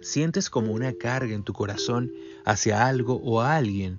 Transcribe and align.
sientes 0.00 0.50
como 0.50 0.72
una 0.72 0.92
carga 0.92 1.34
en 1.34 1.42
tu 1.42 1.52
corazón 1.52 2.12
hacia 2.44 2.86
algo 2.86 3.20
o 3.22 3.40
a 3.40 3.56
alguien. 3.56 3.98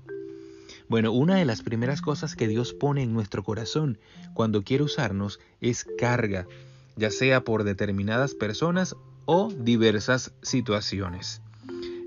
Bueno, 0.87 1.11
una 1.11 1.35
de 1.35 1.45
las 1.45 1.61
primeras 1.61 2.01
cosas 2.01 2.35
que 2.35 2.47
Dios 2.47 2.73
pone 2.73 3.03
en 3.03 3.13
nuestro 3.13 3.43
corazón 3.43 3.99
cuando 4.33 4.63
quiere 4.63 4.83
usarnos 4.83 5.39
es 5.61 5.85
carga, 5.97 6.47
ya 6.95 7.11
sea 7.11 7.43
por 7.43 7.63
determinadas 7.63 8.33
personas 8.33 8.95
o 9.25 9.51
diversas 9.51 10.33
situaciones. 10.41 11.41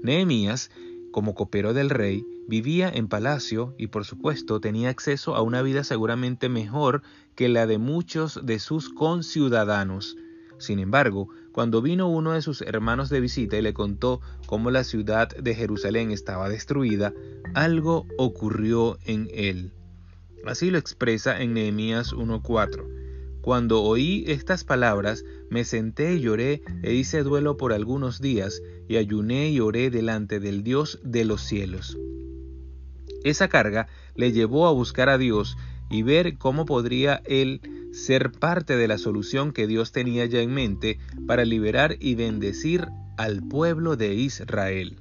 Nehemías, 0.02 0.72
como 1.12 1.34
copero 1.34 1.74
del 1.74 1.90
rey, 1.90 2.26
vivía 2.48 2.90
en 2.92 3.06
palacio 3.06 3.74
y 3.78 3.86
por 3.86 4.04
supuesto 4.04 4.60
tenía 4.60 4.88
acceso 4.88 5.36
a 5.36 5.42
una 5.42 5.62
vida 5.62 5.84
seguramente 5.84 6.48
mejor 6.48 7.02
que 7.36 7.48
la 7.48 7.66
de 7.66 7.78
muchos 7.78 8.40
de 8.44 8.58
sus 8.58 8.88
conciudadanos. 8.88 10.16
Sin 10.62 10.78
embargo, 10.78 11.28
cuando 11.50 11.82
vino 11.82 12.08
uno 12.08 12.30
de 12.30 12.40
sus 12.40 12.62
hermanos 12.62 13.10
de 13.10 13.18
visita 13.18 13.56
y 13.58 13.62
le 13.62 13.74
contó 13.74 14.20
cómo 14.46 14.70
la 14.70 14.84
ciudad 14.84 15.28
de 15.28 15.56
Jerusalén 15.56 16.12
estaba 16.12 16.48
destruida, 16.48 17.12
algo 17.52 18.06
ocurrió 18.16 18.96
en 19.04 19.28
él. 19.34 19.72
Así 20.46 20.70
lo 20.70 20.78
expresa 20.78 21.42
en 21.42 21.54
Nehemías 21.54 22.12
1.4. 22.12 23.40
Cuando 23.40 23.82
oí 23.82 24.22
estas 24.28 24.62
palabras, 24.62 25.24
me 25.50 25.64
senté 25.64 26.14
y 26.14 26.20
lloré 26.20 26.62
e 26.84 26.94
hice 26.94 27.24
duelo 27.24 27.56
por 27.56 27.72
algunos 27.72 28.20
días, 28.20 28.62
y 28.86 28.98
ayuné 28.98 29.50
y 29.50 29.58
oré 29.58 29.90
delante 29.90 30.38
del 30.38 30.62
Dios 30.62 31.00
de 31.02 31.24
los 31.24 31.40
cielos. 31.40 31.98
Esa 33.24 33.48
carga 33.48 33.88
le 34.14 34.30
llevó 34.30 34.68
a 34.68 34.72
buscar 34.72 35.08
a 35.08 35.18
Dios 35.18 35.56
y 35.90 36.04
ver 36.04 36.38
cómo 36.38 36.66
podría 36.66 37.20
él 37.24 37.81
ser 37.92 38.32
parte 38.32 38.76
de 38.76 38.88
la 38.88 38.98
solución 38.98 39.52
que 39.52 39.66
Dios 39.66 39.92
tenía 39.92 40.26
ya 40.26 40.40
en 40.40 40.52
mente 40.52 40.98
para 41.26 41.44
liberar 41.44 41.96
y 42.00 42.14
bendecir 42.14 42.88
al 43.16 43.46
pueblo 43.46 43.96
de 43.96 44.14
Israel. 44.14 44.98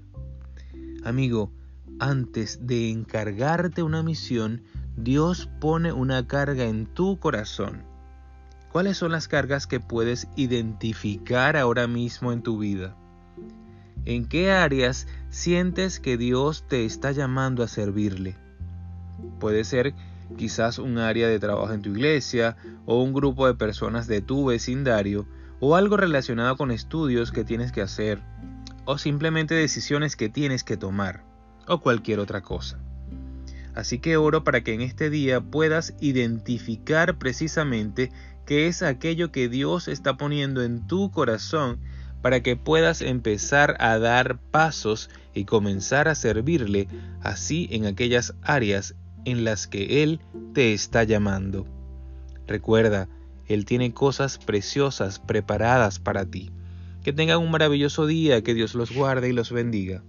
Amigo, 1.04 1.52
antes 2.00 2.60
de 2.68 2.90
encargarte 2.90 3.82
una 3.82 4.04
misión, 4.04 4.64
Dios 4.98 5.50
pone 5.60 5.94
una 5.94 6.28
carga 6.28 6.66
en 6.66 6.86
tu 6.86 7.18
corazón. 7.18 7.84
¿Cuáles 8.72 8.98
son 8.98 9.12
las 9.12 9.28
cargas 9.28 9.68
que 9.68 9.80
puedes 9.80 10.28
identificar 10.36 11.58
ahora 11.58 11.88
mismo 11.88 12.32
en 12.32 12.42
tu 12.42 12.58
vida? 12.58 12.96
¿En 14.06 14.28
qué 14.28 14.52
áreas 14.52 15.08
sientes 15.30 16.00
que 16.00 16.18
Dios 16.18 16.66
te 16.68 16.86
está 16.86 17.12
llamando 17.12 17.64
a 17.64 17.68
servirle? 17.68 18.36
Puede 19.40 19.64
ser 19.64 19.94
quizás 20.38 20.80
un 20.80 20.98
área 20.98 21.28
de 21.28 21.40
trabajo 21.40 21.74
en 21.74 21.82
tu 21.82 21.90
iglesia 21.90 22.58
o 22.86 23.02
un 23.02 23.14
grupo 23.14 23.48
de 23.48 23.56
personas 23.56 24.08
de 24.08 24.22
tu 24.22 24.46
vecindario 24.46 25.28
o 25.60 25.76
algo 25.76 25.98
relacionado 25.98 26.58
con 26.58 26.72
estudios 26.72 27.32
que 27.32 27.44
tienes 27.44 27.72
que 27.72 27.82
hacer 27.82 28.22
o 28.86 28.98
simplemente 28.98 29.56
decisiones 29.56 30.16
que 30.16 30.30
tienes 30.30 30.64
que 30.64 30.78
tomar 30.78 31.24
o 31.68 31.80
cualquier 31.82 32.20
otra 32.20 32.42
cosa. 32.42 32.80
Así 33.74 34.00
que 34.00 34.18
oro 34.18 34.44
para 34.44 34.64
que 34.64 34.74
en 34.74 34.82
este 34.82 35.10
día 35.10 35.40
puedas 35.40 35.94
identificar 36.02 37.18
precisamente 37.18 38.12
qué 38.46 38.68
es 38.68 38.84
aquello 38.84 39.32
que 39.32 39.48
Dios 39.48 39.88
está 39.88 40.18
poniendo 40.18 40.64
en 40.64 40.88
tu 40.88 41.12
corazón 41.12 41.80
para 42.22 42.42
que 42.42 42.56
puedas 42.56 43.02
empezar 43.02 43.78
a 43.80 43.98
dar 43.98 44.40
pasos 44.52 45.10
y 45.34 45.46
comenzar 45.46 46.08
a 46.08 46.16
servirle 46.16 46.88
así 47.22 47.68
en 47.72 47.86
aquellas 47.86 48.36
áreas 48.42 48.96
en 49.26 49.44
las 49.44 49.68
que 49.68 50.04
Él 50.04 50.20
te 50.54 50.74
está 50.74 51.04
llamando. 51.04 51.66
Recuerda, 52.48 53.08
Él 53.48 53.66
tiene 53.66 53.94
cosas 53.94 54.38
preciosas 54.38 55.20
preparadas 55.20 56.00
para 56.00 56.26
ti. 56.26 56.52
Que 57.04 57.14
tengan 57.14 57.40
un 57.40 57.52
maravilloso 57.52 58.06
día, 58.06 58.44
que 58.44 58.54
Dios 58.54 58.76
los 58.76 58.94
guarde 58.94 59.30
y 59.30 59.34
los 59.34 59.52
bendiga. 59.52 60.04